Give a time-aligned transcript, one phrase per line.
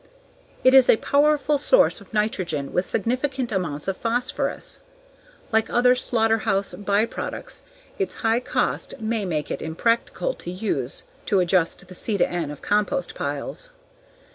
[0.63, 4.79] It is a powerful source of nitrogen with significant amounts of phosphorus.
[5.51, 7.61] Like other slaughterhouse byproducts
[7.99, 13.13] its high cost may make it impractical to use to adjust the C/N of compost
[13.13, 13.73] piles.